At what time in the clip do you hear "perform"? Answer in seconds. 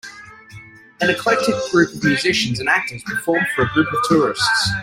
3.05-3.45